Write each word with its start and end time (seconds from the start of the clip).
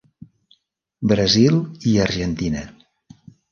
Brasil 1.11 1.61
i 1.93 1.95
Argentina. 2.09 2.67